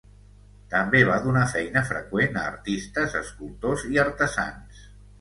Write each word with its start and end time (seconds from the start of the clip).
També 0.71 1.01
va 1.09 1.17
donar 1.25 1.43
feina 1.51 1.85
freqüent 1.91 2.41
a 2.41 2.49
artistes, 2.55 3.21
escultors 3.23 3.89
i 3.95 4.05
artesans. 4.09 4.87